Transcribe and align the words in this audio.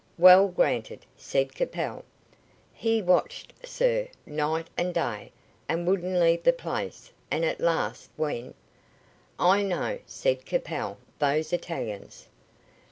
"Well, 0.17 0.47
granted," 0.47 1.05
said 1.15 1.53
Capel. 1.53 2.03
"He 2.73 3.03
watched, 3.03 3.53
sir, 3.63 4.07
night 4.25 4.65
and 4.75 4.95
day, 4.95 5.31
and 5.69 5.85
wouldn't 5.85 6.19
leave 6.19 6.41
the 6.41 6.51
place, 6.53 7.11
and 7.29 7.45
at 7.45 7.59
last, 7.61 8.09
when" 8.17 8.55
"I 9.53 9.61
know," 9.61 9.99
said 10.07 10.43
Capel, 10.43 10.97
"those 11.19 11.53
Italians." 11.53 12.27